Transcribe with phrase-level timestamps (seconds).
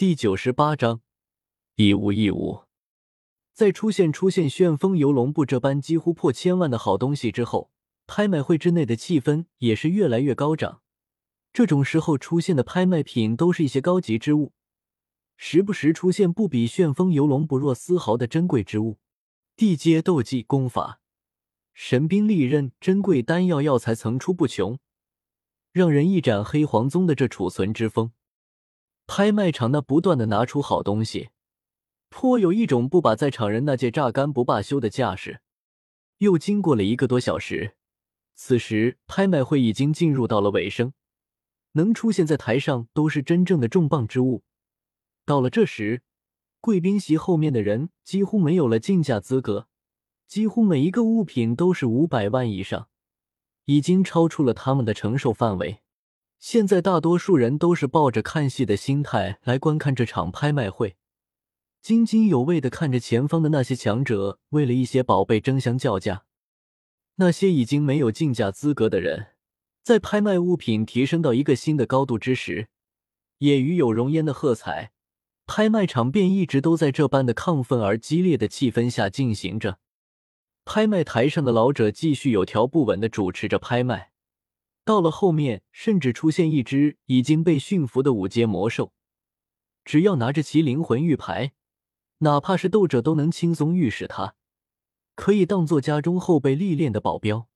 [0.00, 1.02] 第九十八章，
[1.74, 2.62] 一物一物。
[3.52, 7.70] 在出现出现旋风游龙部这般几乎破千万的好东西之后，
[8.06, 10.80] 拍卖会之内的气氛也是越来越高涨。
[11.52, 14.54] 这种时候出现的拍卖品都是一些高级之物，
[15.36, 18.96] 时不时出现不比旋风游龙不弱丝毫的珍贵之物，
[19.54, 21.02] 地阶斗技功法、
[21.74, 24.78] 神兵利刃、珍贵丹药药材层出不穷，
[25.72, 28.12] 让人一展黑黄宗的这储存之风。
[29.12, 31.30] 拍卖场那不断的拿出好东西，
[32.10, 35.40] 颇有一种不把在场人那届榨干不罢休的架势。
[36.18, 37.74] 又经过了一个多小时，
[38.36, 40.92] 此时拍卖会已经进入到了尾声，
[41.72, 44.44] 能出现在台上都是真正的重磅之物。
[45.26, 46.02] 到了这时，
[46.60, 49.66] 贵宾席后面的人几乎没有了竞价资格，
[50.28, 52.88] 几乎每一个物品都是五百万以上，
[53.64, 55.80] 已经超出了他们的承受范围。
[56.40, 60.96] 现在大多数人都是抱着看戏的心态来观看这场拍卖会，
[61.82, 66.24] 津津有味的看着前方的那些强者为了一些宝贝争相叫价。
[67.16, 69.26] 那些已经没有竞价资格的人，
[69.82, 72.68] 在拍卖物品提升到一个新的高度之时，
[73.36, 74.92] 也与有容焉的喝彩。
[75.46, 79.78] 拍卖场便一直都在这般的亢奋而激烈的气氛下进行着。
[80.64, 84.12] 拍卖台上的老者继续有条不紊的主持着拍卖。
[84.90, 88.92] 到了后面，甚至出现一只已经被驯服的五阶魔兽，
[89.84, 91.52] 只要拿着其灵魂玉牌，
[92.18, 94.34] 哪怕是斗者都能轻松御使它，
[95.14, 97.46] 可以当做家中后备历练的保镖。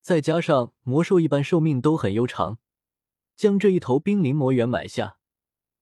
[0.00, 2.58] 再加上魔兽一般寿命都很悠长，
[3.36, 5.18] 将这一头冰灵魔猿买下，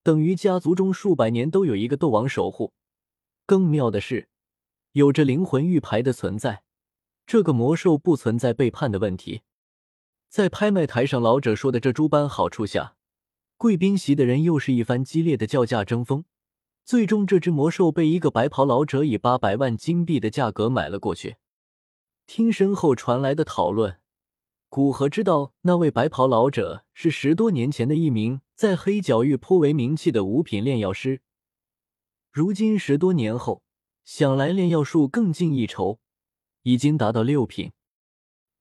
[0.02, 2.74] 等于家族中数百年都有一个斗王守护。
[3.46, 4.28] 更妙的是，
[4.92, 6.62] 有着灵魂玉牌的存在，
[7.26, 9.40] 这个魔兽不存在背叛的问题。
[10.30, 12.94] 在拍卖台上，老者说的这诸般好处下，
[13.56, 16.24] 贵宾席的人又是一番激烈的叫价争锋。
[16.84, 21.38] 最终，这只魔兽被一个白袍老者以八百万金币的价格买了过去。
[22.28, 23.98] 听身后传来的讨论，
[24.68, 31.22] 古河知道那位白袍老者是十多年前的一名在黑角域颇为名气的五品炼药师。
[32.30, 33.64] 如今十多年后，
[34.04, 35.98] 想来炼药术更进一筹，
[36.62, 37.72] 已经达到六品。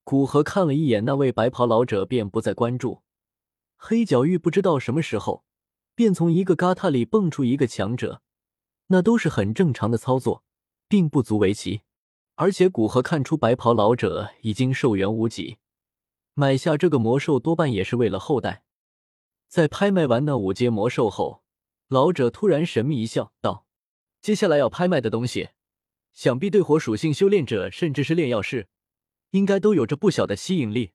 [0.10, 3.04] 古河看了一眼那位白袍老者，便不再关注。
[3.78, 5.46] 黑角域不知道什么时候，
[5.94, 8.24] 便从一个疙瘩里蹦出一个强者，
[8.88, 10.44] 那都是很正常的操作，
[10.88, 11.82] 并不足为奇。
[12.34, 15.58] 而且古河看出白袍老者已经寿元无几，
[16.34, 18.64] 买下这个魔兽多半也是为了后代。
[19.48, 21.44] 在拍卖完那五阶魔兽后，
[21.88, 23.68] 老者突然神秘一笑，道
[24.24, 25.50] ：“接下来要拍卖的东西，
[26.14, 28.70] 想必对火属性修炼者，甚至是炼药师。”
[29.32, 30.92] 应该都有着不小的吸引力。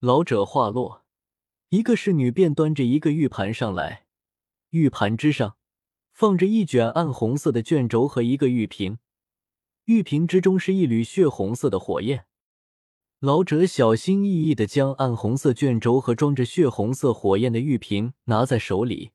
[0.00, 1.04] 老者话落，
[1.70, 4.06] 一个侍女便端着一个玉盘上来，
[4.70, 5.56] 玉盘之上
[6.12, 8.98] 放着一卷暗红色的卷轴和一个玉瓶，
[9.86, 12.26] 玉瓶之中是一缕血红色的火焰。
[13.20, 19.10] 老者小心翼翼的将暗红色卷轴和装着血红色火焰的玉瓶拿在手里，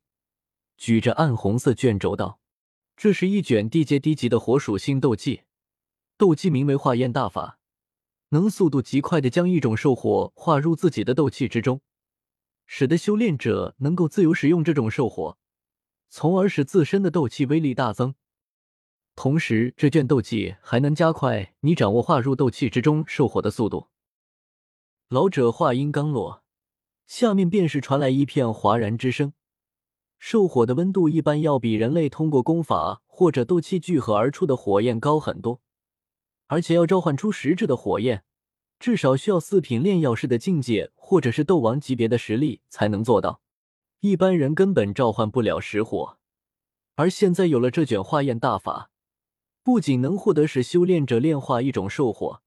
[0.76, 2.38] 举着暗红色卷轴道
[2.96, 5.44] ：“这是一卷地阶低级的火属性斗技，
[6.18, 7.58] 斗技名为化焰大法。”
[8.34, 11.80] 能速度极快的将一种兽火化入自己的斗气之中，
[12.66, 15.38] 使得修炼者能够自由使用这种兽火，
[16.08, 18.16] 从而使自身的斗气威力大增。
[19.14, 23.86] 同时，这卷斗技还能加快你掌握化入斗气之中兽火的速度。
[25.08, 26.42] 老者话音刚落，
[27.06, 29.32] 下面便是传来一片哗然之声。
[30.18, 35.60] 兽火的温度一般要比人类通过功法或者斗气聚合而出的火焰高很多。
[36.46, 38.24] 而且要召唤出实质的火焰，
[38.78, 43.40] 至少需要四品炼药师的境界，或者是斗王级别的实力才能做到。
[44.00, 46.18] 一般人根本召唤不了实火。
[46.96, 48.90] 而现在有了这卷化焰大法，
[49.62, 52.42] 不仅能获得使修炼者炼化一种兽火，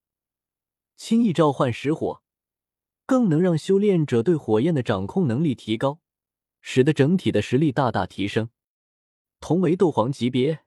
[0.96, 2.22] 轻易召唤实火，
[3.06, 6.00] 更能让修炼者对火焰的掌控能力提高，
[6.62, 8.50] 使得整体的实力大大提升。
[9.42, 10.62] 同为斗皇级别，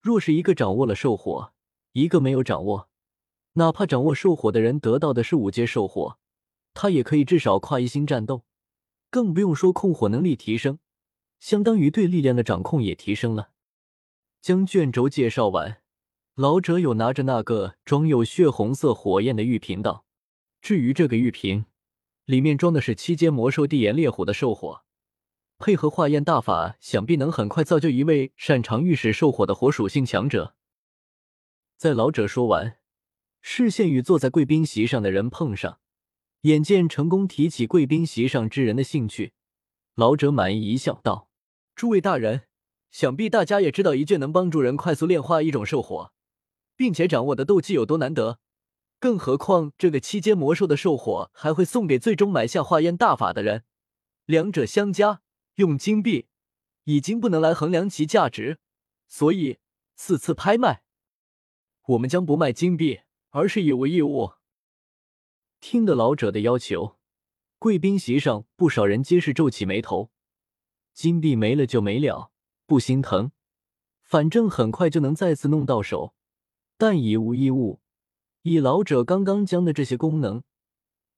[0.00, 1.52] 若是一个掌握了兽火，
[1.92, 2.88] 一个没有掌握，
[3.54, 6.18] 哪怕掌握兽火的人得到的是五阶兽火，
[6.72, 8.44] 他也可以至少跨一星战斗，
[9.10, 10.78] 更不用说控火能力提升，
[11.40, 13.50] 相当于对力量的掌控也提升了。
[14.40, 15.82] 将卷轴介绍完，
[16.36, 20.04] 老者有拿着那个装有血红色火焰的玉瓶道
[20.62, 21.64] ：“至于这个玉瓶，
[22.24, 24.82] 里面装的是七阶魔兽地炎烈虎的兽火，
[25.58, 30.54] 配合化焰大法，想必能很快造就一位擅长御使兽火的火属性强者。”
[31.80, 32.76] 在老者说完，
[33.40, 35.80] 视线与坐在贵宾席上的人碰上，
[36.42, 39.32] 眼见成功提起贵宾席上之人的兴趣，
[39.94, 41.30] 老者满意一笑，道
[41.74, 42.42] ：“诸位大人，
[42.90, 46.12] 想必大家也知道一卷能帮助人快速炼化一种兽火，
[46.76, 48.40] 并且掌握的斗技有多难得。
[48.98, 53.64] 更何况这个七阶魔兽的兽火还会送给最终买下化验大法的人，
[54.26, 55.22] 两者相加，
[55.54, 56.26] 用金币
[56.84, 58.58] 已经不能来衡量其价值，
[59.08, 59.56] 所以
[59.96, 60.82] 此次拍卖，
[61.90, 63.00] 我们将不卖金币，
[63.30, 64.34] 而是以物易物。
[65.60, 66.96] 听得老者的要求，
[67.58, 70.10] 贵宾席上不少人皆是皱起眉头。
[70.94, 72.30] 金币没了就没了，
[72.64, 73.32] 不心疼，
[74.02, 76.14] 反正很快就能再次弄到手。
[76.76, 77.80] 但以物易物。
[78.42, 80.44] 以老者刚刚将的这些功能，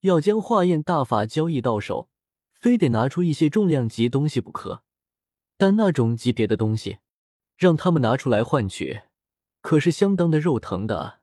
[0.00, 2.08] 要将化验大法交易到手，
[2.54, 4.82] 非得拿出一些重量级东西不可。
[5.58, 6.98] 但那种级别的东西，
[7.58, 9.02] 让他们拿出来换取，
[9.62, 11.20] 可是相当的肉疼的。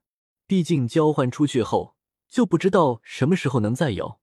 [0.47, 1.95] 毕竟交换出去后，
[2.27, 4.19] 就不知道什么时候能再有。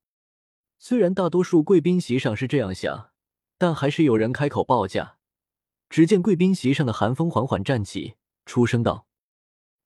[0.81, 3.11] 虽然大多数贵宾席上是这样想，
[3.57, 5.19] 但还是有人开口报价。
[5.89, 9.07] 只见贵宾席上的寒风缓缓站起，出声道：“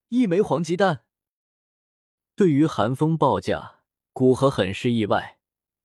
[0.09, 1.05] 一枚黄鸡蛋。”
[2.35, 3.81] 对于寒风报价，
[4.15, 5.39] 古河很是意外。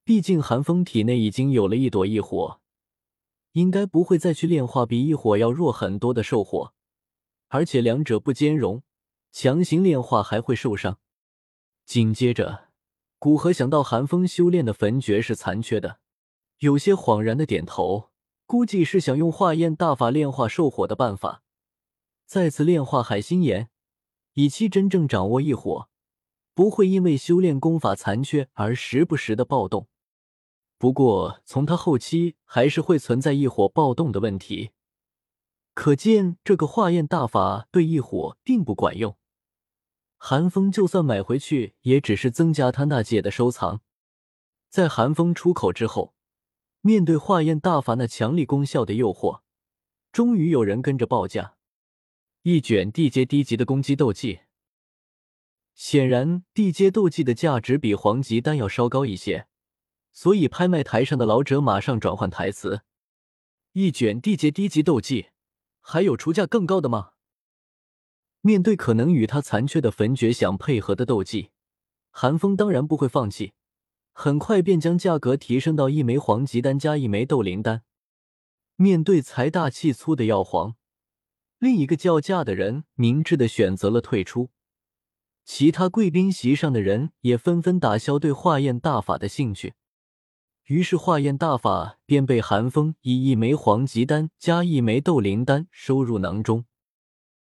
[0.05, 2.61] 毕竟寒风体内已经有了一朵异火，
[3.53, 6.74] 应该不会再去炼化比异火要弱很多的兽火，
[7.47, 8.83] 而且两者不兼容，
[9.31, 10.99] 强行炼化还会受伤。
[11.85, 12.69] 紧接着，
[13.19, 15.99] 古河想到寒风修炼的焚诀是残缺的，
[16.59, 18.11] 有些恍然的点头，
[18.45, 21.43] 估计是想用化验大法炼化兽火的办法，
[22.25, 23.69] 再次炼化海心岩，
[24.33, 25.89] 以期真正掌握异火。
[26.53, 29.89] 不会因为修炼功法残缺而时不时的暴动，
[30.77, 34.71] 不过从他后期还是会存在异火暴动的问题，
[35.75, 39.15] 可见这个化验大法对异火并不管用。
[40.17, 43.81] 寒风就算买回去，也只是增加他那界的收藏。
[44.69, 46.15] 在寒风出口之后，
[46.81, 49.41] 面对化验大法那强力功效的诱惑，
[50.11, 51.57] 终于有人跟着报价：
[52.43, 54.39] 一卷地阶低级的攻击斗技。
[55.75, 59.47] 显然，地阶斗技的价值比黄级丹要稍高一些，
[60.13, 62.81] 所以拍卖台上的老者马上转换台词
[63.73, 65.27] ：“一卷地阶低级斗技，
[65.87, 67.11] 还有出价更高的吗？”
[68.41, 71.51] 面对可能与他残缺的焚诀想配合的斗技，
[72.09, 73.53] 韩风当然不会放弃，
[74.13, 77.83] 很快便将价格提升到一枚黄级丹加一枚斗灵丹。
[78.75, 80.75] 面对财大气粗的药皇，
[81.59, 84.51] 另一个叫价的人明智的选择了退出。
[85.43, 89.75] 其他贵宾席上的人也纷纷打消对化验大法的兴趣，
[90.67, 96.65] 于是化验大法便被韩风以一枚黄级丹加一枚斗灵丹收入囊中。